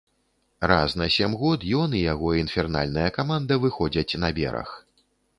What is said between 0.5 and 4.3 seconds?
Раз на сем год ён і яго інфернальная каманда выходзяць на